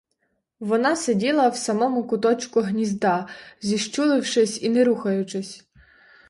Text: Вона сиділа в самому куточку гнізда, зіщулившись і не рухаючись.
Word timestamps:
Вона 0.59 0.95
сиділа 0.95 1.47
в 1.49 1.57
самому 1.57 2.03
куточку 2.07 2.61
гнізда, 2.61 3.27
зіщулившись 3.61 4.63
і 4.63 4.69
не 4.69 4.83
рухаючись. 4.83 5.65